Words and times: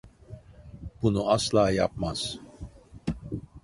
Bunu 1.01 1.27
asla 1.29 1.69
yapmaz. 1.71 2.39